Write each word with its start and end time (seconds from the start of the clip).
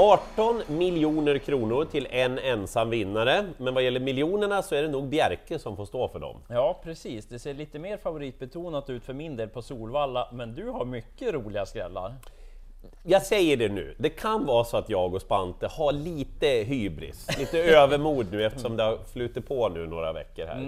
18 0.00 0.62
miljoner 0.66 1.38
kronor 1.38 1.84
till 1.84 2.06
en 2.10 2.38
ensam 2.38 2.90
vinnare, 2.90 3.44
men 3.56 3.74
vad 3.74 3.82
gäller 3.82 4.00
miljonerna 4.00 4.62
så 4.62 4.74
är 4.74 4.82
det 4.82 4.88
nog 4.88 5.08
Bjerke 5.08 5.58
som 5.58 5.76
får 5.76 5.84
stå 5.84 6.08
för 6.08 6.18
dem. 6.18 6.36
Ja, 6.48 6.80
precis. 6.84 7.26
Det 7.26 7.38
ser 7.38 7.54
lite 7.54 7.78
mer 7.78 7.96
favoritbetonat 7.96 8.90
ut 8.90 9.04
för 9.04 9.12
min 9.12 9.36
del 9.36 9.48
på 9.48 9.62
Solvalla, 9.62 10.28
men 10.32 10.54
du 10.54 10.68
har 10.68 10.84
mycket 10.84 11.34
roliga 11.34 11.66
skrällar. 11.66 12.14
Jag 13.02 13.22
säger 13.22 13.56
det 13.56 13.68
nu, 13.68 13.94
det 13.98 14.08
kan 14.08 14.46
vara 14.46 14.64
så 14.64 14.76
att 14.76 14.88
jag 14.88 15.14
och 15.14 15.22
Spante 15.22 15.66
har 15.66 15.92
lite 15.92 16.46
hybris, 16.46 17.38
lite 17.38 17.58
övermod 17.76 18.26
nu 18.32 18.44
eftersom 18.44 18.76
det 18.76 18.82
har 18.82 18.98
flutit 19.12 19.48
på 19.48 19.68
nu 19.68 19.86
några 19.86 20.12
veckor 20.12 20.46
här. 20.46 20.60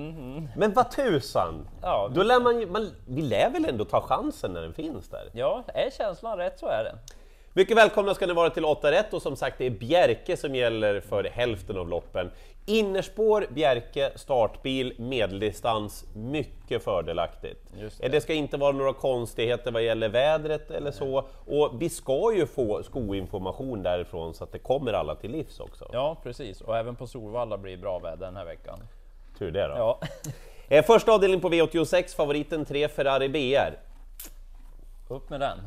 Men 0.57 0.73
vad 0.73 0.91
tusan! 0.91 1.69
Ja. 1.83 2.11
Då 2.15 2.23
lär 2.23 2.41
man, 2.41 2.73
man, 2.73 2.91
vi 3.09 3.23
lär 3.23 3.51
väl 3.51 3.65
ändå 3.65 3.85
ta 3.85 4.01
chansen 4.01 4.53
när 4.53 4.63
den 4.63 4.75
finns 4.75 5.09
där? 5.09 5.31
Ja, 5.33 5.65
är 5.67 5.91
känslan 5.91 6.39
rätt 6.39 6.59
så 6.59 6.67
är 6.67 6.85
det. 6.85 6.99
Mycket 7.55 7.77
välkomna 7.77 8.15
ska 8.15 8.27
ni 8.27 8.33
vara 8.33 8.51
till 8.51 8.65
8 8.65 8.91
rätt 8.91 9.15
och 9.15 9.23
som 9.23 9.37
sagt 9.37 9.59
det 9.59 9.67
är 9.67 9.71
Bjerke 9.71 10.37
som 10.37 10.55
gäller 10.55 11.01
för 11.01 11.25
hälften 11.25 11.79
av 11.79 11.89
loppen. 11.89 12.31
Innerspår, 12.67 13.47
Bjerke, 13.51 14.13
startbil, 14.15 14.95
medeldistans, 14.99 16.05
mycket 16.15 16.85
fördelaktigt. 16.85 17.73
Det. 18.01 18.09
det 18.09 18.21
ska 18.21 18.33
inte 18.33 18.57
vara 18.57 18.73
några 18.73 18.93
konstigheter 18.93 19.73
vad 19.73 19.83
gäller 19.83 20.09
vädret 20.09 20.71
eller 20.71 20.91
så. 20.91 21.25
Och 21.47 21.83
vi 21.83 21.89
ska 21.89 22.33
ju 22.35 22.47
få 22.47 22.83
skoinformation 22.83 23.83
därifrån 23.83 24.35
så 24.35 24.45
att 24.45 24.53
det 24.53 24.59
kommer 24.59 24.93
alla 24.93 25.15
till 25.15 25.31
livs 25.31 25.61
också. 25.61 25.91
Ja, 25.93 26.17
precis. 26.23 26.61
Och 26.61 26.77
även 26.77 26.97
på 26.97 27.07
Solvalla 27.07 27.59
blir 27.59 27.77
bra 27.77 27.99
väder 27.99 28.27
den 28.27 28.37
här 28.37 28.45
veckan. 28.45 28.79
Tur 29.39 29.51
det 29.51 29.67
då. 29.69 29.75
Ja, 29.77 30.01
Eh, 30.69 30.85
Första 30.85 31.13
avdelningen 31.13 31.41
på 31.41 31.49
V86, 31.49 32.17
favoriten 32.17 32.65
3 32.65 32.89
Ferrari 32.89 33.29
BR. 33.29 33.79
upp 35.15 35.31
med 35.31 35.41
den. 35.41 35.59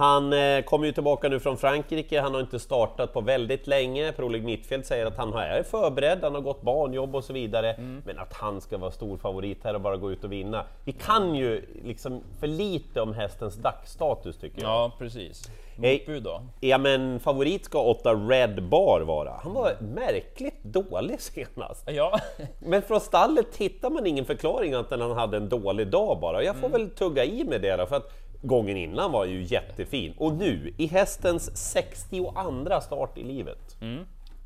Han 0.00 0.32
eh, 0.32 0.62
kommer 0.62 0.86
ju 0.86 0.92
tillbaka 0.92 1.28
nu 1.28 1.40
från 1.40 1.56
Frankrike, 1.56 2.20
han 2.20 2.34
har 2.34 2.40
inte 2.40 2.58
startat 2.58 3.12
på 3.12 3.20
väldigt 3.20 3.66
länge. 3.66 4.12
Per-Oleg 4.12 4.44
Mittfeldt 4.44 4.86
säger 4.86 5.06
att 5.06 5.16
han 5.16 5.32
är 5.34 5.62
förberedd, 5.62 6.18
han 6.22 6.34
har 6.34 6.40
gått 6.40 6.62
barnjobb 6.62 7.16
och 7.16 7.24
så 7.24 7.32
vidare. 7.32 7.74
Men 8.04 8.18
att 8.18 8.32
han 8.32 8.60
ska 8.60 8.78
vara 8.78 8.90
stor 8.90 9.16
favorit 9.16 9.64
här 9.64 9.74
och 9.74 9.80
bara 9.80 9.96
gå 9.96 10.12
ut 10.12 10.24
och 10.24 10.32
vinna. 10.32 10.64
Vi 10.84 10.92
kan 10.92 11.34
ju 11.34 11.64
liksom 11.84 12.22
för 12.40 12.46
lite 12.46 13.00
om 13.00 13.14
hästens 13.14 13.54
dagsstatus 13.54 14.38
tycker 14.38 14.62
jag. 14.62 14.70
Ja, 14.70 14.92
precis. 14.98 15.50
Motbud 15.76 16.22
då? 16.22 16.42
Ja 16.60 16.78
men 16.78 17.20
favorit 17.20 17.64
ska 17.64 17.82
8 17.82 18.14
Red 18.14 18.62
Bar 18.62 19.00
vara. 19.00 19.40
Han 19.42 19.52
var 19.52 19.72
märkligt 19.94 20.62
dålig 20.62 21.20
senast. 21.20 21.84
Ja, 21.90 22.20
Men 22.58 22.82
från 22.82 23.00
stallet 23.00 23.56
hittar 23.56 23.90
man 23.90 24.06
ingen 24.06 24.24
förklaring 24.24 24.74
att 24.74 24.90
han 24.90 25.10
hade 25.10 25.36
en 25.36 25.48
dålig 25.48 25.86
dag 25.86 26.20
bara. 26.20 26.42
Jag 26.42 26.56
får 26.56 26.68
väl 26.68 26.90
tugga 26.90 27.24
i 27.24 27.44
med 27.44 27.60
det 27.60 27.76
då, 27.76 27.86
för 27.86 27.96
att 27.96 28.29
gången 28.42 28.76
innan 28.76 29.12
var 29.12 29.24
ju 29.24 29.42
jättefin. 29.42 30.14
Och 30.18 30.34
nu, 30.34 30.74
i 30.76 30.86
hästens 30.86 31.56
62 31.56 32.80
start 32.82 33.18
i 33.18 33.22
livet, 33.22 33.76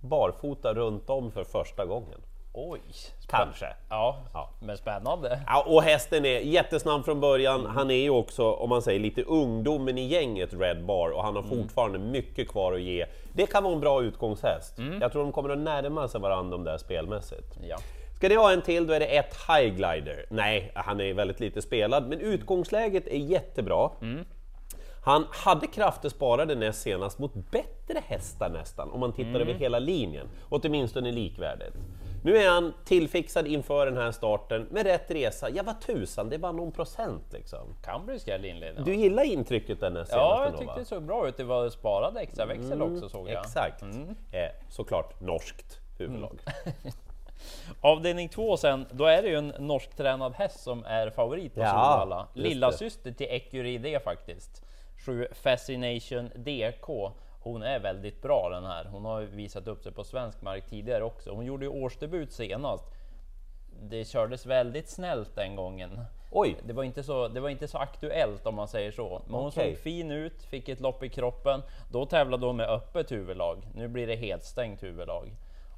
barfota 0.01 0.75
runt 0.75 1.11
om 1.11 1.31
för 1.33 1.45
första 1.45 1.85
gången. 1.85 2.21
oj. 2.57 2.81
Kanske. 3.29 3.67
Ja, 3.91 4.17
Ja. 4.33 4.51
men 4.61 4.77
spännande. 4.77 5.41
Ja, 5.47 5.65
och 5.69 5.83
hästen 5.83 6.25
är 6.25 6.39
jättesnabb 6.41 7.05
från 7.05 7.21
början. 7.21 7.67
Han 7.67 7.91
är 7.91 7.95
ju 8.03 8.11
också, 8.11 8.53
om 8.53 8.69
man 8.69 8.83
säger 8.83 9.01
lite 9.01 9.23
ungdomen 9.23 9.99
i 9.99 10.07
gänget 10.07 10.55
Red 10.55 10.85
Bar 10.87 11.11
och 11.11 11.23
han 11.23 11.37
har 11.37 11.43
fortfarande 11.43 11.99
mycket 11.99 12.49
kvar 12.49 12.73
att 12.73 12.81
ge. 12.81 13.07
Det 13.33 13.47
kan 13.47 13.63
vara 13.65 13.75
en 13.75 13.81
bra 13.81 14.03
utgångshäst. 14.03 14.79
Jag 15.01 15.13
tror 15.13 15.23
de 15.23 15.33
kommer 15.33 15.51
att 15.51 15.59
närma 15.59 16.09
sig 16.09 16.21
varandra 16.21 16.51
de 16.57 16.65
där 16.65 16.79
spelmässigt. 16.79 17.59
Ja. 17.69 17.77
Ska 18.25 18.29
det 18.29 18.37
ha 18.37 18.53
en 18.53 18.63
till, 18.63 18.87
då 18.87 18.93
är 18.93 19.01
det 19.01 19.07
ett 19.07 19.37
High 19.49 19.75
Glider. 19.75 20.27
Nej, 20.31 20.73
han 20.75 21.01
är 21.01 21.15
väldigt 21.15 21.41
lite 21.41 21.63
spelad, 21.63 22.09
men 22.09 22.21
utgångsläget 22.21 23.07
är 23.07 23.17
jättebra. 23.17 23.91
Han 25.05 25.27
hade 25.31 25.67
krafter 25.67 26.09
sparade 26.09 26.55
näst 26.55 26.83
senast 26.83 27.19
mot 27.19 27.35
bättre 27.35 28.03
hästar 28.07 28.51
nästan, 28.51 28.91
om 28.91 29.01
man 29.01 29.13
tittar 29.13 29.41
över 29.41 29.55
hela 29.55 29.79
linjen, 29.79 30.27
åtminstone 30.49 31.13
likvärdigt. 31.13 31.75
Nu 32.23 32.37
är 32.37 32.51
han 32.51 32.75
tillfixad 32.85 33.47
inför 33.47 33.87
den 33.87 33.97
här 33.97 34.13
starten 34.13 34.67
med 34.71 34.87
rätt 34.87 35.11
resa. 35.11 35.51
Ja, 35.51 35.63
vad 35.63 35.81
tusan, 35.81 36.29
det 36.29 36.37
är 36.37 36.39
bara 36.39 36.53
någon 36.53 36.73
procent 36.73 37.33
liksom. 37.33 37.77
Kan 37.85 38.07
bli 38.07 38.19
skräll 38.19 38.45
inledningen. 38.45 38.85
Du 38.85 38.95
gillar 38.95 39.25
intrycket 39.25 39.81
den 39.81 39.93
senaste 39.93 40.17
Ja, 40.17 40.45
jag 40.51 40.59
tyckte 40.59 40.79
det 40.79 40.85
såg 40.85 41.03
bra 41.03 41.29
ut. 41.29 41.37
Det 41.37 41.45
var 41.45 41.71
sparad 41.71 42.17
extra 42.17 42.47
växel 42.47 42.83
också 42.83 43.09
såg 43.09 43.29
jag. 43.29 43.41
Exakt. 43.41 43.83
Eh, 43.83 44.39
såklart 44.69 45.21
norskt 45.21 45.81
huvudlag. 45.99 46.39
Avdelning 47.81 48.29
två 48.29 48.57
sen, 48.57 48.87
då 48.91 49.05
är 49.07 49.23
det 49.23 49.29
ju 49.29 49.37
en 49.37 49.49
norsktränad 49.59 50.35
häst 50.35 50.61
som 50.63 50.85
är 50.85 51.11
favorit 51.11 51.55
på 51.55 51.61
Ja, 51.61 51.67
Solvalla. 51.71 52.27
just 52.35 52.49
Lilla 52.49 52.71
det. 52.71 52.77
syster 52.77 53.13
till 53.13 53.27
Ecuride 53.31 54.01
faktiskt. 54.01 54.65
7 55.07 55.29
Fascination 55.33 56.31
DK. 56.35 57.13
Hon 57.41 57.63
är 57.63 57.79
väldigt 57.81 58.23
bra 58.23 58.49
den 58.51 58.65
här. 58.65 58.85
Hon 58.85 59.05
har 59.05 59.23
visat 59.23 59.67
upp 59.69 59.83
sig 59.83 59.93
på 59.93 60.05
svensk 60.05 60.43
mark 60.43 60.67
tidigare 60.67 61.05
också. 61.05 61.31
Hon 61.31 61.45
gjorde 61.45 61.65
ju 61.65 61.71
årsdebut 61.71 62.33
senast. 62.33 62.85
Det 63.83 64.05
kördes 64.09 64.47
väldigt 64.47 64.89
snällt 64.89 65.37
den 65.37 65.57
gången. 65.57 66.01
Oj! 66.31 66.57
Det 66.65 66.73
var, 66.73 66.85
inte 66.85 67.03
så, 67.03 67.29
det 67.29 67.41
var 67.41 67.49
inte 67.49 67.69
så 67.69 67.79
aktuellt 67.79 68.47
om 68.47 68.55
man 68.55 68.69
säger 68.69 68.91
så. 68.91 69.23
Men 69.27 69.35
hon 69.35 69.49
Okej. 69.49 69.75
såg 69.75 69.83
fin 69.83 70.11
ut, 70.11 70.43
fick 70.43 70.69
ett 70.69 70.81
lopp 70.81 71.03
i 71.03 71.09
kroppen. 71.09 71.63
Då 71.93 72.07
tävlade 72.07 72.47
hon 72.47 72.57
med 72.57 72.69
öppet 72.71 73.13
huvudlag. 73.13 73.67
Nu 73.75 73.89
blir 73.89 74.07
det 74.07 74.17
helt 74.17 74.45
stängt 74.45 74.83
huvudlag. 74.83 75.35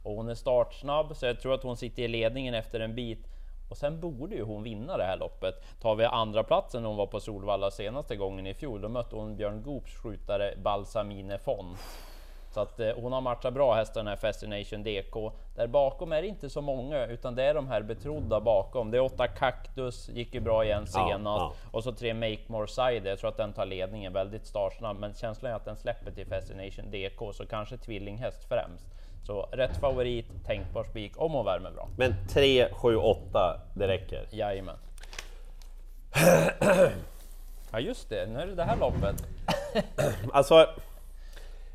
Och 0.06 0.14
hon 0.14 0.28
är 0.28 0.34
startsnabb, 0.34 1.16
så 1.16 1.26
jag 1.26 1.40
tror 1.40 1.54
att 1.54 1.62
hon 1.62 1.76
sitter 1.76 2.02
i 2.02 2.08
ledningen 2.08 2.54
efter 2.54 2.80
en 2.80 2.94
bit. 2.94 3.26
Och 3.68 3.76
sen 3.76 4.00
borde 4.00 4.34
ju 4.34 4.42
hon 4.42 4.62
vinna 4.62 4.96
det 4.96 5.04
här 5.04 5.16
loppet. 5.16 5.54
Tar 5.80 5.94
vi 5.94 6.04
andra 6.04 6.42
platsen 6.42 6.84
hon 6.84 6.96
var 6.96 7.06
på 7.06 7.20
Solvalla 7.20 7.70
senaste 7.70 8.16
gången 8.16 8.46
i 8.46 8.54
fjol, 8.54 8.80
då 8.80 8.88
mötte 8.88 9.16
hon 9.16 9.36
Björn 9.36 9.62
Goops 9.62 9.94
skjutare 9.94 10.54
Balsamine 10.62 11.38
Fon. 11.38 11.76
Så 12.50 12.60
att 12.60 12.80
eh, 12.80 12.90
hon 12.96 13.12
har 13.12 13.20
matchat 13.20 13.54
bra 13.54 13.74
hästar 13.74 14.00
den 14.00 14.06
här 14.06 14.16
Fascination 14.16 14.82
DK. 14.82 15.32
Där 15.56 15.66
bakom 15.66 16.12
är 16.12 16.22
det 16.22 16.28
inte 16.28 16.50
så 16.50 16.60
många, 16.60 17.06
utan 17.06 17.34
det 17.34 17.42
är 17.44 17.54
de 17.54 17.68
här 17.68 17.82
betrodda 17.82 18.40
bakom. 18.40 18.90
Det 18.90 18.96
är 18.96 19.02
åtta 19.02 19.26
Cactus, 19.26 20.08
gick 20.08 20.34
ju 20.34 20.40
bra 20.40 20.64
igen 20.64 20.86
Ja, 20.94 21.08
senast. 21.08 21.40
ja. 21.40 21.52
Och 21.70 21.84
så 21.84 21.92
tre 21.92 22.14
Make 22.14 22.42
More 22.46 22.66
Side. 22.68 23.06
Jag 23.06 23.18
tror 23.18 23.30
att 23.30 23.36
den 23.36 23.52
tar 23.52 23.66
ledningen 23.66 24.12
väldigt 24.12 24.46
startsnabb, 24.46 24.98
men 24.98 25.14
känslan 25.14 25.52
är 25.52 25.56
att 25.56 25.64
den 25.64 25.76
släpper 25.76 26.10
till 26.10 26.26
Fascination 26.26 26.90
DK, 26.90 27.34
så 27.34 27.46
kanske 27.46 27.76
tvillinghäst 27.76 28.48
främst. 28.48 28.86
Så 29.26 29.48
rätt 29.52 29.76
favorit, 29.76 30.26
tänkbar 30.46 30.84
spik 30.84 31.12
om 31.16 31.32
hon 31.32 31.44
värmer 31.44 31.70
bra. 31.70 31.88
Men 31.96 32.14
3, 32.28 32.68
7, 32.72 32.96
8, 32.96 33.60
det 33.74 33.88
räcker. 33.88 34.28
Jajamän. 34.30 34.76
Ja 37.72 37.80
just 37.80 38.08
det, 38.08 38.26
nu 38.26 38.38
är 38.38 38.46
det 38.46 38.54
det 38.54 38.62
här 38.62 38.76
loppet. 38.76 39.24
Alltså, 40.32 40.68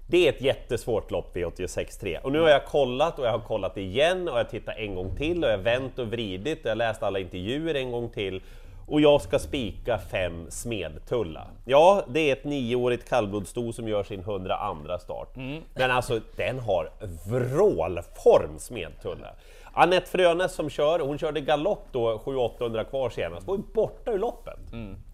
det 0.07 0.27
är 0.27 0.33
ett 0.33 0.41
jättesvårt 0.41 1.11
lopp 1.11 1.35
V86.3 1.35 2.19
och 2.21 2.31
nu 2.31 2.39
har 2.39 2.49
jag 2.49 2.65
kollat 2.65 3.19
och 3.19 3.25
jag 3.25 3.31
har 3.31 3.39
kollat 3.39 3.77
igen 3.77 4.29
och 4.29 4.39
jag 4.39 4.49
tittat 4.49 4.77
en 4.77 4.95
gång 4.95 5.15
till 5.15 5.43
och 5.43 5.49
jag 5.49 5.57
vänt 5.57 5.99
och 5.99 6.07
vridit 6.07 6.65
och 6.65 6.71
jag 6.71 6.77
läst 6.77 7.03
alla 7.03 7.19
intervjuer 7.19 7.75
en 7.75 7.91
gång 7.91 8.09
till 8.09 8.41
och 8.91 9.01
jag 9.01 9.21
ska 9.21 9.39
spika 9.39 9.97
fem 9.97 10.45
Smedtulla. 10.49 11.47
Ja, 11.65 12.03
det 12.07 12.19
är 12.19 12.33
ett 12.33 12.43
nioårigt 12.43 13.09
kallblodssto 13.09 13.73
som 13.73 13.87
gör 13.87 14.03
sin 14.03 14.19
102 14.19 14.97
start. 14.99 15.35
Men 15.73 15.91
alltså, 15.91 16.19
den 16.35 16.59
har 16.59 16.89
vrålform 17.29 18.59
Smedtulla. 18.59 19.27
Anette 19.73 20.09
Frönes 20.09 20.53
som 20.53 20.69
kör, 20.69 20.99
hon 20.99 21.17
körde 21.17 21.41
galopp 21.41 21.85
då 21.91 22.17
700-800 22.17 22.83
kvar 22.83 23.09
senast, 23.09 23.47
var 23.47 23.55
ju 23.55 23.61
borta 23.73 24.11
ur 24.11 24.19
loppet. 24.19 24.59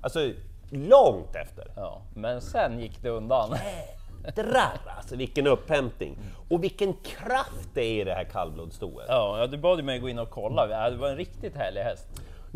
Alltså, 0.02 0.32
långt 0.72 1.36
efter. 1.36 1.66
Ja, 1.76 2.02
men 2.16 2.42
sen 2.42 2.80
gick 2.80 3.02
det 3.02 3.10
undan. 3.10 3.56
Drar, 4.36 4.80
alltså 4.98 5.16
vilken 5.16 5.48
upphämtning! 5.48 6.18
Och 6.50 6.64
vilken 6.64 6.94
kraft 6.94 7.70
det 7.74 7.82
är 7.82 8.02
i 8.02 8.04
det 8.04 8.14
här 8.14 8.24
kallblodsstoet. 8.24 9.06
Ja, 9.10 9.48
du 9.48 9.58
bad 9.58 9.80
ju 9.80 9.84
mig 9.84 10.00
gå 10.00 10.10
in 10.10 10.20
och 10.20 10.30
kolla. 10.30 10.90
Det 10.90 10.98
var 10.98 11.10
en 11.10 11.18
riktigt 11.18 11.56
härlig 11.56 11.82
häst. 11.82 12.08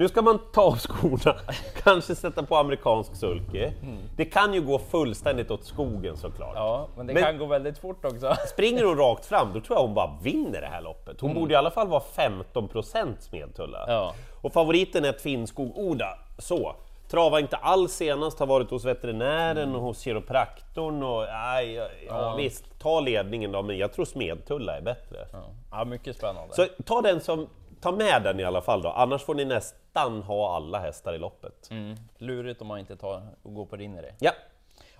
Nu 0.02 0.08
ska 0.08 0.22
man 0.22 0.40
ta 0.52 0.62
av 0.62 0.76
skorna, 0.76 1.36
kanske 1.84 2.16
sätta 2.16 2.44
på 2.44 2.56
amerikansk 2.56 3.16
sulke. 3.16 3.74
Det 4.18 4.26
kan 4.26 4.54
ju 4.54 4.62
gå 4.62 4.80
fullständigt 4.80 5.52
åt 5.52 5.66
skogen 5.66 6.18
såklart. 6.18 6.54
Ja, 6.56 6.88
men 6.98 7.08
det 7.08 7.14
Men- 7.14 7.24
kan 7.24 7.38
gå 7.38 7.46
väldigt 7.46 7.78
fort 7.78 8.06
också. 8.06 8.36
Springer 8.48 8.84
hon 8.84 8.98
rakt 8.98 9.26
fram, 9.26 9.54
då 9.54 9.62
tror 9.62 9.78
jag 9.78 9.84
hon 9.86 9.94
bara 9.94 10.18
vinner 10.24 10.62
det 10.62 10.68
här 10.68 10.82
loppet. 10.82 11.22
Hon 11.22 11.34
borde 11.34 11.54
i 11.54 11.58
alla 11.58 11.72
fall 11.72 11.88
vara 11.88 12.02
15% 12.16 13.16
Smedtulla. 13.20 13.86
Ja. 13.88 14.14
Och 14.42 14.54
favoriten 14.54 15.06
är 15.06 15.14
Finnskog 15.14 15.78
Oda. 15.78 16.18
Så, 16.38 16.76
trava 17.08 17.40
inte 17.40 17.56
alls 17.56 17.92
senast, 17.92 18.40
har 18.40 18.48
varit 18.48 18.70
hos 18.70 18.86
veterinären 18.86 19.76
och 19.76 19.82
hos 19.82 20.00
kiropraktorn 20.00 21.04
och 21.04 21.26
nej, 21.28 21.74
ja, 21.74 21.88
ja. 22.08 22.36
visst, 22.36 22.80
ta 22.80 23.00
ledningen 23.00 23.52
då, 23.52 23.62
men 23.62 23.78
jag 23.78 23.94
tror 23.94 24.06
Smedtulla 24.06 24.78
är 24.78 24.82
bättre. 24.82 25.28
Ja, 25.32 25.44
ja 25.72 25.86
mycket 25.86 26.16
spännande. 26.16 26.54
Så 26.54 26.66
ta 26.86 27.02
den 27.02 27.22
som, 27.22 27.48
ta 27.82 27.92
med 27.92 28.24
den 28.24 28.40
i 28.40 28.44
alla 28.44 28.62
fall 28.62 28.82
då, 28.82 28.90
annars 28.90 29.24
får 29.24 29.36
ni 29.36 29.46
nästan 29.46 30.22
ha 30.22 30.56
alla 30.56 30.80
hästar 30.80 31.14
i 31.14 31.18
loppet. 31.18 31.72
Mm. 31.72 31.96
Lurigt 32.18 32.62
om 32.62 32.68
man 32.68 32.80
inte 32.80 32.98
tar 32.98 33.28
och 33.44 33.54
går 33.54 33.66
på 33.66 33.76
din 33.76 33.96
idé. 33.96 34.14
Ja, 34.20 34.32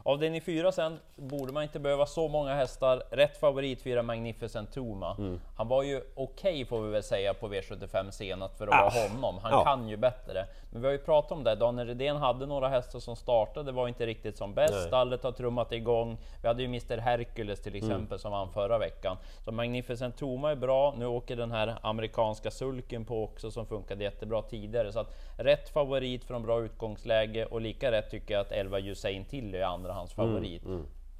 Avdelning 0.04 0.42
4 0.42 0.72
sen 0.72 1.00
borde 1.16 1.54
man 1.54 1.64
inte 1.64 1.80
behöva 1.80 2.06
så 2.06 2.28
många 2.28 2.54
hästar. 2.56 3.04
Rätt 3.12 3.38
favorit 3.38 3.82
4 3.82 4.04
Magnificent 4.04 4.72
Tuma. 4.74 5.16
Mm. 5.18 5.42
Han 5.58 5.68
var 5.68 5.84
ju 5.84 6.02
okej 6.16 6.66
får 6.66 6.82
vi 6.82 6.92
väl 6.92 7.04
säga 7.04 7.34
på 7.34 7.48
V75 7.50 8.12
senast 8.12 8.58
för 8.58 8.68
att 8.68 8.74
Ah, 8.74 8.90
vara 8.96 9.08
honom. 9.10 9.40
Han 9.44 9.52
ja. 9.52 9.64
kan 9.64 9.88
ju 9.90 9.98
bättre. 9.98 10.46
Men 10.72 10.82
vi 10.82 10.88
har 10.88 10.92
ju 10.94 10.98
pratat 10.98 11.32
om 11.32 11.44
det, 11.44 11.56
Daniel 11.56 11.88
Redén 11.88 12.16
hade 12.18 12.46
några 12.46 12.68
hästar 12.68 13.00
som 13.00 13.16
startade, 13.16 13.66
det 13.66 13.72
var 13.72 13.88
inte 13.88 14.06
riktigt 14.06 14.38
som 14.38 14.54
bäst. 14.54 14.74
Nej. 14.74 14.88
Stallet 14.88 15.24
har 15.24 15.32
trummat 15.32 15.72
igång. 15.72 16.18
Vi 16.42 16.48
hade 16.48 16.62
ju 16.64 16.66
Mr 16.68 16.98
Hercules 16.98 17.62
till 17.62 17.76
exempel 17.76 18.02
Mm. 18.02 18.20
som 18.20 18.32
vann 18.32 18.50
förra 18.54 18.78
veckan. 18.78 19.18
Så 19.46 19.52
Magnificent 19.52 20.18
Toma 20.18 20.52
är 20.52 20.56
bra. 20.56 20.94
Nu 20.98 21.06
åker 21.06 21.36
den 21.36 21.52
här 21.52 21.76
amerikanska 21.82 22.52
sulken 22.52 23.06
på 23.06 23.24
också 23.24 23.52
som 23.52 23.66
funkade 23.66 24.04
jättebra 24.04 24.42
tidigare. 24.42 24.92
Så 24.92 25.00
att 25.00 25.16
rätt 25.38 25.70
favorit 25.70 26.24
från 26.24 26.44
bra 26.44 26.62
utgångsläge 26.62 27.46
och 27.46 27.62
lika 27.62 27.92
rätt 27.92 28.10
tycker 28.12 28.34
jag 28.34 28.42
att 28.42 28.52
11 28.52 28.80
Usain 28.80 29.26
Tilly 29.26 29.58
är 29.58 29.66
andra 29.66 29.91
hans 29.94 30.18
Mm, 30.18 30.30
favorit. 30.30 30.64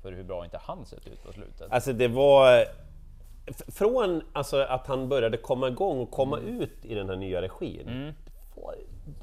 För 0.02 0.12
hur 0.12 0.24
bra 0.24 0.46
inte 0.46 0.58
han 0.64 0.86
sett 0.86 1.08
ut 1.08 1.24
på 1.24 1.34
slutet. 1.34 1.72
Alltså 1.72 1.94
det 1.94 2.08
var... 2.08 2.66
Från 3.68 4.22
alltså, 4.34 4.62
att 4.62 4.88
han 4.88 5.10
började 5.10 5.38
komma 5.38 5.68
igång 5.68 6.00
och 6.00 6.12
komma 6.12 6.40
ut 6.40 6.86
i 6.86 6.96
den 6.96 7.10
här 7.10 7.16
nya 7.16 7.42
regin. 7.42 7.88
Mm. 7.88 8.14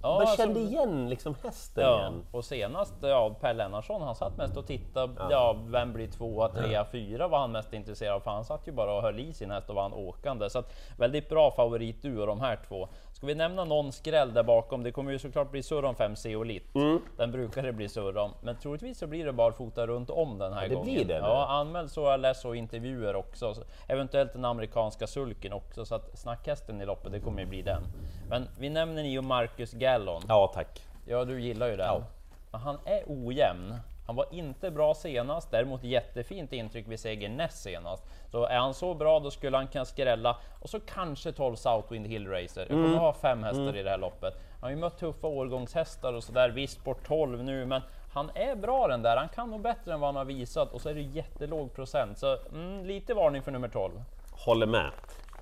Ja, 0.02 0.08
man 0.08 0.20
alltså- 0.20 0.36
kände 0.36 0.60
igen 0.60 1.08
liksom 1.08 1.34
hästen 1.44 1.84
Ja, 1.84 1.98
igen. 2.00 2.26
och 2.32 2.44
senast, 2.44 2.94
ja, 3.00 3.36
Per 3.40 3.54
Lennartsson, 3.54 4.02
han 4.02 4.14
satt 4.14 4.36
mest 4.36 4.56
och 4.56 4.66
tittade, 4.66 5.12
ja. 5.30 5.56
vem 5.66 5.92
blir 5.92 6.06
tvåa, 6.06 6.48
trea, 6.48 6.84
fyra 6.84 7.28
var 7.28 7.38
han 7.38 7.52
mest 7.52 7.72
intresserad 7.72 8.14
av, 8.14 8.20
för 8.20 8.30
han 8.30 8.44
satt 8.44 8.68
ju 8.68 8.72
bara 8.72 8.94
och 8.94 9.02
höll 9.02 9.20
i 9.20 9.32
sin 9.32 9.50
häst 9.50 9.70
och 9.70 9.76
vann 9.76 9.92
åkande. 9.92 10.50
Så 10.50 10.58
att, 10.58 10.72
väldigt 10.98 11.28
bra 11.28 11.50
favorit 11.50 12.02
du 12.02 12.20
och 12.20 12.26
de 12.26 12.40
här 12.40 12.58
två. 12.68 12.88
Ska 13.18 13.26
vi 13.26 13.34
nämna 13.34 13.64
någon 13.64 13.92
skräll 13.92 14.34
där 14.34 14.42
bakom? 14.42 14.82
Det 14.82 14.92
kommer 14.92 15.12
ju 15.12 15.18
såklart 15.18 15.50
bli 15.50 15.62
surr 15.62 15.84
om 15.84 15.94
5 15.94 16.16
Zeolit. 16.16 16.74
Mm. 16.74 17.00
Den 17.16 17.32
brukar 17.32 17.62
det 17.62 17.72
bli 17.72 17.88
surr 17.88 18.16
om, 18.16 18.34
men 18.42 18.56
troligtvis 18.56 18.98
så 18.98 19.06
blir 19.06 19.24
det 19.24 19.32
barfota 19.32 19.86
runt 19.86 20.10
om 20.10 20.38
den 20.38 20.52
här 20.52 20.68
det 20.68 20.74
gången. 20.74 20.94
blir 20.94 21.04
det. 21.04 21.16
Ja, 21.16 21.46
anmäld 21.48 21.90
så 21.90 22.00
jag 22.00 22.20
läst 22.20 22.44
och 22.44 22.56
intervjuer 22.56 23.16
också. 23.16 23.54
Så 23.54 23.62
eventuellt 23.88 24.32
den 24.32 24.44
amerikanska 24.44 25.06
sulken 25.06 25.52
också, 25.52 25.84
så 25.84 25.94
att 25.94 26.18
snackhästen 26.18 26.80
i 26.80 26.86
loppet, 26.86 27.12
det 27.12 27.20
kommer 27.20 27.40
ju 27.40 27.46
bli 27.46 27.62
den. 27.62 27.82
Men 28.28 28.48
vi 28.58 28.70
nämner 28.70 29.02
Nio 29.02 29.20
Marcus 29.22 29.72
Gallon. 29.72 30.22
Ja 30.28 30.50
tack. 30.54 30.82
Ja, 31.06 31.24
du 31.24 31.40
gillar 31.40 31.68
ju 31.68 31.76
den. 31.76 31.86
Ja. 31.86 32.02
Men 32.50 32.60
han 32.60 32.78
är 32.84 33.02
ojämn. 33.06 33.74
Han 34.08 34.16
var 34.16 34.26
inte 34.30 34.70
bra 34.70 34.94
senast, 34.94 35.50
däremot 35.50 35.84
jättefint 35.84 36.52
intryck 36.52 36.88
vid 36.88 37.00
seger 37.00 37.28
näst 37.28 37.62
senast. 37.62 38.04
Så 38.30 38.44
är 38.44 38.58
han 38.58 38.74
så 38.74 38.94
bra, 38.94 39.20
då 39.20 39.30
skulle 39.30 39.56
han 39.56 39.68
kunna 39.68 39.84
skrälla. 39.84 40.36
Och 40.60 40.70
så 40.70 40.80
kanske 40.80 41.32
12 41.32 41.56
Southwind 41.56 42.06
Hill 42.06 42.28
Racer. 42.28 42.60
Jag 42.60 42.68
kommer 42.68 42.96
ha 42.96 43.12
fem 43.12 43.42
hästar 43.42 43.76
i 43.76 43.82
det 43.82 43.90
här 43.90 43.98
loppet. 43.98 44.34
Han 44.34 44.62
har 44.62 44.70
ju 44.70 44.76
mött 44.76 44.98
tuffa 44.98 45.26
årgångshästar 45.26 46.12
och 46.12 46.24
sådär. 46.24 46.50
Visst 46.50 46.84
på 46.84 46.94
12 46.94 47.44
nu, 47.44 47.66
men 47.66 47.82
han 48.12 48.30
är 48.34 48.56
bra 48.56 48.88
den 48.88 49.02
där. 49.02 49.16
Han 49.16 49.28
kan 49.28 49.50
nog 49.50 49.60
bättre 49.60 49.92
än 49.92 50.00
vad 50.00 50.08
han 50.08 50.16
har 50.16 50.24
visat 50.24 50.72
och 50.72 50.80
så 50.80 50.88
är 50.88 50.94
det 50.94 51.00
jättelåg 51.02 51.74
procent. 51.74 52.18
Så 52.18 52.38
mm, 52.52 52.84
lite 52.84 53.14
varning 53.14 53.42
för 53.42 53.52
nummer 53.52 53.68
12. 53.68 53.92
Håller 54.32 54.66
med. 54.66 54.90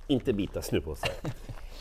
Inte 0.07 0.33
bitas 0.33 0.73
nu 0.73 0.81
på 0.81 0.95
sig. 0.95 1.11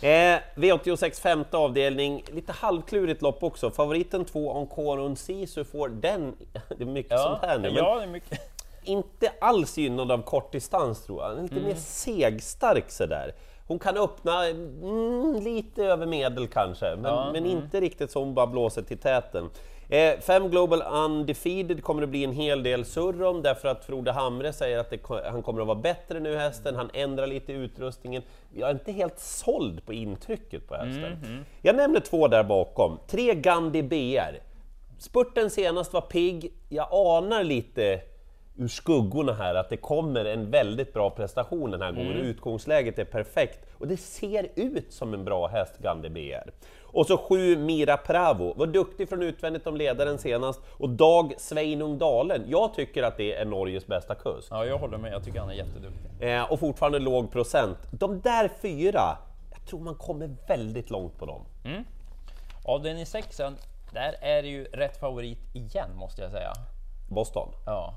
Eh, 0.01 0.39
V86 0.55 1.21
femte 1.21 1.57
avdelning, 1.57 2.23
lite 2.33 2.51
halvklurigt 2.51 3.21
lopp 3.21 3.43
också. 3.43 3.71
Favoriten 3.71 4.25
2 4.25 4.51
Encore 4.51 5.15
Sisu 5.15 5.63
får 5.63 5.89
den, 5.89 6.35
det 6.77 6.83
är 6.83 6.87
mycket 6.87 7.19
sånt 7.19 7.41
här 7.41 7.59
nu, 7.59 7.69
ja, 7.69 7.95
det 7.95 8.03
är 8.03 8.07
mycket. 8.07 8.39
inte 8.83 9.31
alls 9.41 9.77
gynnad 9.77 10.11
av 10.11 10.21
kortdistans 10.21 11.05
tror 11.05 11.23
jag. 11.23 11.41
Lite 11.41 11.55
mer 11.55 11.75
segstark 11.75 12.91
sådär. 12.91 13.33
Hon 13.67 13.79
kan 13.79 13.97
öppna 13.97 14.47
mm, 14.47 15.35
lite 15.43 15.83
över 15.83 16.05
medel 16.05 16.47
kanske, 16.47 16.95
men, 16.95 17.13
Ja, 17.13 17.29
men 17.33 17.45
inte 17.45 17.81
riktigt 17.81 18.11
så 18.11 18.19
hon 18.19 18.33
bara 18.33 18.47
blåser 18.47 18.81
till 18.81 18.97
täten. 18.97 19.49
Eh, 19.89 20.19
fem 20.19 20.49
Global 20.49 20.81
Undefeated 20.81 21.83
kommer 21.83 22.01
det 22.01 22.07
bli 22.07 22.23
en 22.23 22.31
hel 22.31 22.63
del 22.63 22.85
surr 22.85 23.23
om 23.23 23.41
därför 23.41 23.67
att 23.67 23.85
Frode 23.85 24.11
Hamre 24.11 24.53
säger 24.53 24.77
att 24.79 24.89
det, 24.89 24.99
han 25.29 25.43
kommer 25.43 25.61
att 25.61 25.67
vara 25.67 25.79
bättre 25.79 26.19
nu 26.19 26.37
hästen, 26.37 26.75
han 26.75 26.89
ändrar 26.93 27.27
lite 27.27 27.51
i 27.51 27.55
utrustningen. 27.55 28.21
Jag 28.53 28.69
är 28.69 28.73
inte 28.73 28.91
helt 28.91 29.19
såld 29.19 29.85
på 29.85 29.93
intrycket 29.93 30.67
på 30.67 30.75
hästen. 30.75 31.45
Jag 31.61 31.75
nämner 31.75 31.99
två 31.99 32.27
där 32.27 32.43
bakom. 32.43 32.99
Tre 33.07 33.33
Gandhi 33.33 33.83
BR. 33.83 34.39
Spurten 34.99 35.49
senast 35.49 35.93
var 35.93 36.01
pigg, 36.01 36.53
jag 36.69 36.87
anar 36.91 37.43
lite 37.43 38.01
ur 38.57 38.67
skuggorna 38.67 39.33
här 39.33 39.55
att 39.55 39.69
det 39.69 39.77
kommer 39.77 40.25
en 40.25 40.51
väldigt 40.51 40.93
bra 40.93 41.09
prestation 41.09 41.71
den 41.71 41.81
här 41.81 41.91
gången. 41.91 42.11
Utgångsläget 42.11 42.99
är 42.99 43.05
perfekt 43.05 43.65
och 43.77 43.87
det 43.87 43.97
ser 43.97 44.47
ut 44.55 44.93
som 44.93 45.13
en 45.13 45.25
bra 45.25 45.47
häst 45.47 45.77
Gandhi 45.77 46.09
BR. 46.09 46.51
Och 46.81 47.05
så 47.05 47.17
sju 47.17 47.57
Mira 47.57 47.97
Pravo, 47.97 48.53
var 48.53 48.67
duktig 48.67 49.09
från 49.09 49.23
utvändigt 49.23 49.67
om 49.67 49.77
ledaren 49.77 50.17
senast. 50.17 50.61
Och 50.71 50.89
Dag 50.89 51.33
Sveinung 51.37 51.97
Dalen, 51.97 52.43
jag 52.47 52.73
tycker 52.73 53.03
att 53.03 53.17
det 53.17 53.35
är 53.35 53.45
Norges 53.45 53.87
bästa 53.87 54.15
kusk. 54.15 54.47
Ja, 54.51 54.65
jag 54.65 54.77
håller 54.77 54.97
med. 54.97 55.13
Jag 55.13 55.23
tycker 55.23 55.39
han 55.39 55.49
är 55.49 55.53
jätteduktig. 55.53 56.35
Eh, 56.35 56.51
och 56.51 56.59
fortfarande 56.59 56.99
låg 56.99 57.31
procent. 57.31 57.77
De 57.91 58.21
där 58.21 58.49
fyra, 58.61 59.17
jag 59.51 59.65
tror 59.69 59.79
man 59.79 59.95
kommer 59.95 60.35
väldigt 60.47 60.89
långt 60.89 61.17
på 61.17 61.25
dem. 61.25 61.45
Avdelning 62.65 63.05
6 63.05 63.37
där 63.93 64.15
är 64.21 64.41
det 64.41 64.47
ju 64.47 64.63
rätt 64.63 64.97
favorit 64.97 65.55
igen 65.55 65.89
måste 65.95 66.21
jag 66.21 66.31
säga. 66.31 66.53
Boston. 67.09 67.51
Ja, 67.65 67.93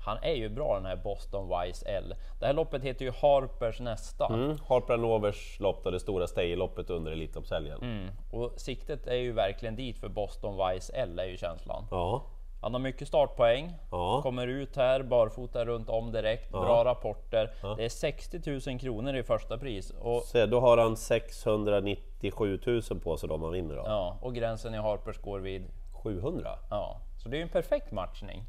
han 0.00 0.18
är 0.22 0.34
ju 0.34 0.48
bra 0.48 0.74
den 0.74 0.86
här 0.86 0.96
Boston 0.96 1.48
Wise 1.48 1.88
L. 1.88 2.14
Det 2.40 2.46
här 2.46 2.52
loppet 2.52 2.82
heter 2.82 3.04
ju 3.04 3.10
Harpers 3.10 3.80
nästa. 3.80 4.26
Mm. 4.26 4.56
Harper 4.68 4.96
Novers 4.96 5.60
lopp, 5.60 5.84
då 5.84 5.90
det 5.90 6.00
stora 6.00 6.26
Stay-loppet 6.26 6.90
under 6.90 7.12
Elitloppshelgen. 7.12 7.82
Mm. 7.82 8.08
Och 8.32 8.52
siktet 8.56 9.06
är 9.06 9.14
ju 9.14 9.32
verkligen 9.32 9.76
dit 9.76 9.98
för 9.98 10.08
Boston 10.08 10.56
Wise 10.68 10.92
L 10.92 11.18
är 11.18 11.24
ju 11.24 11.36
känslan. 11.36 11.84
Ja, 11.90 12.22
Han 12.62 12.72
har 12.72 12.80
mycket 12.80 13.08
startpoäng, 13.08 13.72
Ja. 13.90 14.20
kommer 14.22 14.46
ut 14.46 14.76
här 14.76 15.02
barfota 15.02 15.64
runt 15.64 15.88
om 15.88 16.12
direkt, 16.12 16.50
bra 16.52 16.84
rapporter. 16.84 17.50
Det 17.76 17.84
är 17.84 17.88
60 17.88 18.70
000 18.70 18.78
kronor 18.80 19.16
i 19.16 19.22
första 19.22 19.58
pris 19.58 19.90
och, 20.00 20.22
så 20.22 20.46
då 20.46 20.60
har 20.60 20.78
han 20.78 20.96
697 20.96 22.60
000 22.66 23.00
på 23.00 23.16
sig 23.16 23.30
om 23.30 23.42
han 23.42 23.52
vinner 23.52 23.76
då. 23.76 23.82
ja, 23.86 24.16
och 24.22 24.34
gränsen 24.34 24.74
i 24.74 24.78
Harpers 24.78 25.18
går 25.18 25.38
vid 25.40 25.64
700? 26.02 26.50
Ja, 26.70 27.00
så 27.22 27.28
det 27.28 27.36
är 27.36 27.38
ju 27.38 27.42
en 27.42 27.48
perfekt 27.48 27.92
matchning. 27.92 28.44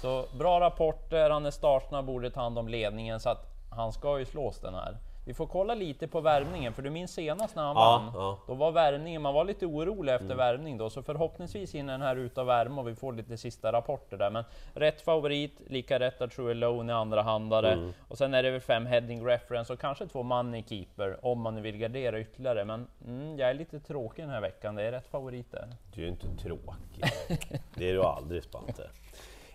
Så 0.00 0.24
bra 0.38 0.60
rapporter, 0.60 1.30
han 1.30 1.46
är 1.46 1.50
startsnabb, 1.50 2.06
borde 2.06 2.30
ta 2.30 2.40
hand 2.40 2.58
om 2.58 2.68
ledningen 2.68 3.20
så 3.20 3.28
att 3.30 3.46
han 3.70 3.92
ska 3.92 4.18
ju 4.18 4.24
slås 4.24 4.60
den 4.60 4.74
här. 4.74 4.96
Vi 5.26 5.34
får 5.34 5.46
kolla 5.46 5.74
lite 5.74 6.08
på 6.08 6.20
värmningen, 6.20 6.72
för 6.72 6.82
du 6.82 6.90
minns 6.90 7.12
senast 7.12 7.56
när 7.56 7.62
han 7.62 7.76
Ja, 7.76 8.02
vann, 8.04 8.12
ja. 8.14 8.38
då 8.46 8.54
var 8.54 8.72
värmningen, 8.72 9.22
man 9.22 9.34
var 9.34 9.44
lite 9.44 9.66
orolig 9.66 10.12
Mm. 10.12 10.22
efter 10.22 10.34
värmning 10.36 10.78
då, 10.78 10.90
så 10.90 11.02
förhoppningsvis 11.02 11.74
hinner 11.74 11.92
den 11.92 12.02
här 12.02 12.16
ut 12.16 12.38
och 12.38 12.48
värma 12.48 12.80
och 12.80 12.88
vi 12.88 12.94
får 12.94 13.12
lite 13.12 13.36
sista 13.36 13.72
rapporter 13.72 14.16
där. 14.16 14.30
Men 14.30 14.44
rätt 14.74 15.00
favorit, 15.00 15.60
lika 15.66 15.98
rätt 16.00 16.20
att 16.20 16.30
True 16.30 16.50
Alone 16.50 16.92
i 16.92 16.96
andra 16.96 17.22
handare. 17.22 17.72
Mm. 17.72 17.92
Och 18.08 18.18
sen 18.18 18.34
är 18.34 18.42
det 18.42 18.50
väl 18.50 18.60
fem 18.60 18.86
heading 18.86 19.26
reference 19.26 19.72
och 19.72 19.80
kanske 19.80 20.06
två 20.06 20.22
money 20.22 20.64
keeper 20.68 21.24
om 21.26 21.40
man 21.40 21.62
vill 21.62 21.76
gardera 21.78 22.20
ytterligare. 22.20 22.64
Men 22.64 22.86
mm, 23.06 23.38
jag 23.38 23.50
är 23.50 23.54
lite 23.54 23.80
tråkig 23.80 24.24
den 24.24 24.30
här 24.30 24.40
veckan, 24.40 24.74
det 24.74 24.82
är 24.82 24.92
rätt 24.92 25.06
favoriter. 25.06 25.68
Du 25.94 26.04
är 26.04 26.08
inte 26.08 26.26
tråkig. 26.42 27.04
Det 27.74 27.90
är 27.90 27.94
du 27.94 28.02
aldrig 28.02 28.42
Spante. 28.44 28.90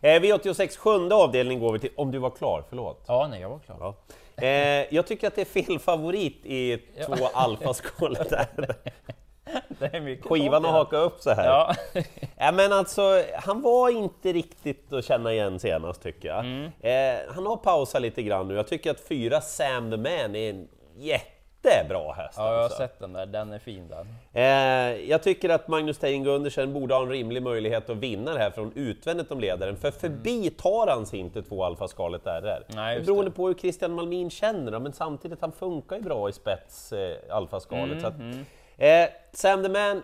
Eh, 0.05 0.21
V86 0.21 0.77
sjunde 0.77 1.15
avdelning 1.15 1.59
går 1.59 1.73
vi 1.73 1.79
till, 1.79 1.89
om 1.95 2.11
du 2.11 2.17
var 2.17 2.29
klar, 2.29 2.63
förlåt. 2.69 3.03
Ja, 3.07 3.27
nej, 3.27 3.41
jag 3.41 3.50
var 3.50 3.59
klar. 3.59 3.77
Ja. 3.79 3.95
Eh, 4.43 4.85
jag 4.95 5.07
tycker 5.07 5.27
att 5.27 5.35
det 5.35 5.41
är 5.41 5.63
fel 5.63 5.79
favorit 5.79 6.45
i 6.45 6.77
två 7.05 7.27
alfaskål 7.33 8.13
där. 8.13 8.75
Skivan 10.21 10.65
har 10.65 10.71
hakat 10.71 11.00
upp 11.00 11.19
så 11.19 11.29
här. 11.29 11.45
Ja, 11.45 11.75
Ja, 12.38 12.51
men 12.51 12.74
alltså, 12.74 13.24
han 13.33 13.62
var 13.62 13.89
inte 13.89 14.33
riktigt 14.33 14.93
att 14.93 15.05
känna 15.05 15.33
igen 15.33 15.59
senast 15.59 16.03
tycker 16.03 16.27
jag. 16.27 16.39
Mm. 16.39 16.71
Eh, 16.79 17.33
han 17.35 17.45
har 17.45 17.57
pausat 17.57 18.01
lite 18.01 18.24
grann 18.24 18.47
nu. 18.47 18.55
Jag 18.55 18.67
tycker 18.67 18.91
att 18.91 19.00
fyra 19.00 19.41
Sam 19.41 19.91
the 19.91 19.97
Man 19.97 20.35
är 20.35 20.50
en 20.50 20.67
jättebra 21.69 22.13
häst. 22.13 22.36
ja, 22.38 22.45
jag 22.48 22.53
har 22.53 22.63
alltså. 22.63 22.77
sett 22.77 23.00
den 23.00 23.13
där, 23.13 23.25
den 23.25 23.53
är 23.53 23.60
fin 23.60 23.88
den. 23.88 24.07
Eh, 24.34 25.10
jag 25.10 25.24
tycker 25.24 25.50
att 25.50 25.67
Magnus 25.67 25.98
Tein 25.98 26.24
Gundersen 26.24 26.74
borde 26.74 26.93
ha 26.93 27.01
en 27.01 27.10
rimlig 27.10 27.43
möjlighet 27.43 27.89
att 27.89 27.98
vinna 27.98 28.34
det 28.34 28.39
här 28.39 28.51
från 28.51 28.72
utvändigt 28.75 29.31
om 29.31 29.39
ledaren, 29.39 29.77
för 29.77 29.91
förbi 29.91 30.50
tar 30.50 30.88
han 30.88 31.05
sig 31.05 31.19
inte 31.19 31.41
två 31.43 31.63
Alfa-skalet 31.63 32.22
RR. 32.25 32.63
Nej, 32.67 33.01
Beroende 33.01 33.31
på 33.31 33.48
hur 33.48 33.53
Christian 33.53 33.91
Malmin 33.93 34.29
känner 34.29 34.79
men 34.79 34.93
samtidigt 34.93 35.41
han 35.41 35.51
funkar 35.51 35.95
ju 35.95 36.01
bra 36.01 36.29
i 36.29 36.34
spets, 36.34 36.93
eh, 36.93 37.17
Alfa-skalet. 37.29 38.01
så 38.01 38.07
att, 38.07 38.13
eh, 38.77 39.10
Sam 39.31 39.63
the 39.63 39.69
Man, 39.69 40.01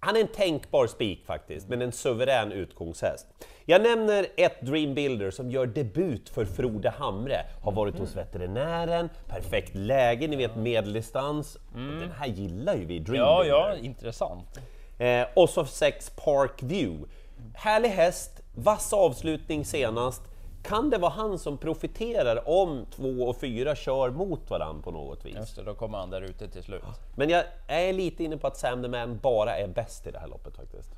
han 0.00 0.16
är 0.16 0.20
en 0.20 0.28
tänkbar 0.28 0.86
spik 0.86 1.26
faktiskt, 1.26 1.68
men 1.68 1.82
en 1.82 1.92
suverän 1.92 2.52
utgångshäst. 2.52 3.26
Jag 3.64 3.82
nämner 3.82 4.26
ett 4.36 4.60
Dream 4.60 4.94
Builder 4.94 5.30
som 5.30 5.50
gör 5.50 5.66
debut 5.66 6.28
för 6.28 6.44
Frode 6.44 6.90
Hamre. 6.90 7.46
Har 7.62 7.72
varit 7.72 7.98
hos 7.98 8.16
veterinären, 8.16 9.08
perfekt 9.26 9.74
läge, 9.74 10.28
ni 10.28 10.36
vet 10.36 10.56
medeldistans. 10.56 11.56
Och 11.56 11.78
Den 11.78 12.12
här 12.18 12.26
gillar 12.26 12.74
ju 12.74 12.84
vi, 12.84 12.98
Dream 12.98 13.18
Ja, 13.18 13.44
ja, 13.44 13.76
intressant. 13.76 14.58
Eh, 14.98 15.26
och 15.34 15.50
så 15.50 15.64
6 15.64 16.10
Park 16.10 16.62
View. 16.62 17.08
Härlig 17.54 17.88
häst, 17.88 18.42
vass 18.54 18.92
avslutning 18.92 19.64
senast. 19.64 20.22
Kan 20.62 20.90
det 20.90 20.98
vara 20.98 21.10
han 21.10 21.38
som 21.38 21.58
profiterar 21.58 22.48
om 22.48 22.86
2 22.90 23.02
och 23.04 23.40
4 23.40 23.74
kör 23.74 24.10
mot 24.10 24.50
varandra 24.50 24.82
på 24.82 24.90
något 24.90 25.24
vis? 25.24 25.34
Just 25.36 25.56
det, 25.56 25.62
då 25.62 25.74
kommer 25.74 25.98
han 25.98 26.10
där 26.10 26.22
ute 26.22 26.48
till 26.48 26.62
slut. 26.62 26.82
Men 27.16 27.30
jag 27.30 27.44
är 27.68 27.92
lite 27.92 28.24
inne 28.24 28.36
på 28.36 28.46
att 28.46 28.56
Sam 28.56 28.82
the 28.82 28.88
Man 28.88 29.18
bara 29.18 29.56
är 29.56 29.68
bäst 29.68 30.06
i 30.06 30.10
det 30.10 30.18
här 30.18 30.28
loppet 30.28 30.56
faktiskt. 30.56 30.90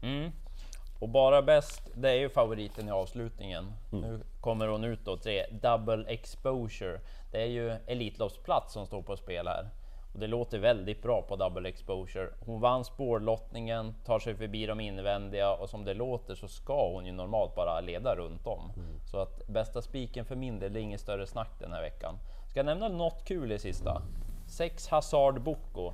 Och 1.00 1.08
bara 1.08 1.42
bäst, 1.42 1.82
det 1.94 2.10
är 2.10 2.14
ju 2.14 2.28
favoriten 2.28 2.88
i 2.88 2.90
avslutningen. 2.90 3.72
Nu 3.92 4.20
kommer 4.40 4.66
hon 4.66 4.84
ut 4.84 5.04
då, 5.04 5.16
tre 5.16 5.46
double 5.62 6.04
exposure. 6.08 7.00
Det 7.32 7.42
är 7.42 7.46
ju 7.46 7.70
Elitloppsplats 7.86 8.72
som 8.72 8.86
står 8.86 9.02
på 9.02 9.16
spel 9.16 9.46
här. 9.48 9.68
Och 10.12 10.18
det 10.18 10.26
låter 10.26 10.58
väldigt 10.58 11.02
bra 11.02 11.22
på 11.22 11.36
double 11.36 11.68
exposure. 11.68 12.28
Hon 12.46 12.60
vann 12.60 12.84
spårlottningen, 12.84 13.94
tar 14.04 14.18
sig 14.18 14.34
förbi 14.34 14.66
de 14.66 14.80
invändiga 14.80 15.52
och 15.52 15.70
som 15.70 15.84
det 15.84 15.94
låter 15.94 16.34
så 16.34 16.48
ska 16.48 16.88
hon 16.92 17.06
ju 17.06 17.12
normalt 17.12 17.54
bara 17.54 17.80
leda 17.80 18.14
runt 18.16 18.46
om. 18.46 18.72
Så 19.10 19.18
att 19.18 19.46
bästa 19.46 19.82
spiken 19.82 20.24
för 20.24 20.36
min 20.36 20.58
del, 20.58 20.72
det 20.72 20.80
är 20.80 20.82
inget 20.82 21.00
större 21.00 21.26
snack 21.26 21.50
den 21.58 21.72
här 21.72 21.80
veckan. 21.82 22.14
Ska 22.48 22.58
jag 22.58 22.66
nämna 22.66 22.88
något 22.88 23.24
kul 23.24 23.52
i 23.52 23.58
sista? 23.58 24.02
Sex 24.48 24.88
Hazard 24.88 25.42
Boko. 25.42 25.92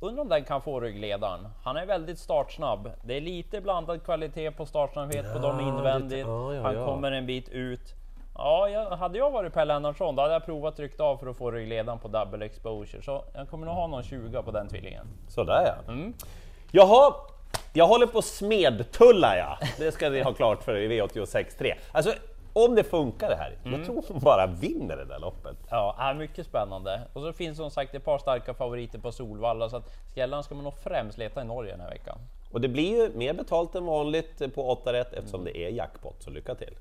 Undrar 0.00 0.22
om 0.22 0.28
den 0.28 0.44
kan 0.44 0.62
få 0.62 0.80
ryggledaren. 0.80 1.48
Han 1.62 1.76
är 1.76 1.86
väldigt 1.86 2.18
startsnabb. 2.18 2.90
Det 3.04 3.16
är 3.16 3.20
lite 3.20 3.60
blandad 3.60 4.02
kvalitet 4.04 4.50
på 4.50 4.66
startsnabbhet 4.66 5.32
på 5.32 5.38
dem 5.38 5.60
Ja, 5.60 5.68
invändigt. 5.68 6.26
ja, 6.26 6.54
ja, 6.54 6.62
Han 6.62 6.74
ja. 6.74 6.86
kommer 6.86 7.12
en 7.12 7.26
bit 7.26 7.48
ut. 7.48 7.94
Ja, 8.34 8.68
jag, 8.68 8.90
hade 8.90 9.18
jag 9.18 9.30
varit 9.30 9.52
Per 9.52 9.64
Lennartsson, 9.64 10.16
då 10.16 10.22
hade 10.22 10.34
jag 10.34 10.44
provat 10.44 10.76
tryckt 10.76 11.00
av 11.00 11.16
för 11.16 11.26
att 11.26 11.36
få 11.36 11.50
ryggledaren 11.50 11.98
på 11.98 12.08
double 12.08 12.44
exposure. 12.46 13.02
Så 13.02 13.24
jag 13.34 13.48
kommer 13.48 13.66
nog 13.66 13.74
ha 13.74 13.86
någon 13.86 14.02
20 14.02 14.42
på 14.42 14.50
den 14.50 14.68
tvillingen. 14.68 15.06
Sådär 15.28 15.62
ja. 15.86 15.92
Mm. 15.92 16.14
Jaha, 16.72 17.14
jag 17.72 17.86
håller 17.86 18.06
på 18.06 18.18
att 18.18 18.24
smedtulla 18.24 19.36
ja. 19.36 19.58
Det 19.78 19.92
ska 19.92 20.08
ni 20.10 20.22
ha 20.22 20.32
klart 20.34 20.62
för 20.62 20.76
er 20.76 20.90
i 20.90 21.00
V86.3. 21.00 21.72
Alltså, 21.92 22.12
om 22.52 22.74
det 22.74 22.84
funkar 22.84 23.28
det 23.28 23.36
här, 23.36 23.52
Mm. 23.64 23.78
jag 23.78 23.86
tror 23.86 24.04
hon 24.08 24.20
bara 24.20 24.46
vinner 24.46 24.96
det 24.96 25.04
där 25.04 25.18
loppet. 25.18 25.56
Ja, 25.70 25.96
är 25.98 26.14
mycket 26.14 26.46
spännande. 26.46 27.00
Och 27.12 27.22
så 27.22 27.32
finns 27.32 27.56
som 27.56 27.70
sagt 27.70 27.94
ett 27.94 28.04
par 28.04 28.18
starka 28.18 28.54
favoriter 28.54 28.98
på 28.98 29.12
Solvalla, 29.12 29.68
så 29.68 29.76
att 29.76 29.92
skrällarna 30.10 30.42
ska 30.42 30.54
man 30.54 30.64
nog 30.64 30.74
främst 30.82 31.18
leta 31.18 31.40
i 31.42 31.44
Norge 31.44 31.72
den 31.72 31.80
här 31.80 31.90
veckan. 31.90 32.18
Och 32.52 32.60
det 32.60 32.68
blir 32.68 33.02
ju 33.02 33.18
mer 33.18 33.34
betalt 33.34 33.74
än 33.74 33.86
vanligt 33.86 34.54
på 34.54 34.70
8 34.70 34.92
rätt 34.92 35.12
eftersom 35.12 35.44
det 35.44 35.58
är 35.58 35.68
jackpot, 35.70 36.22
så 36.22 36.30
lycka 36.30 36.54
till! 36.54 36.74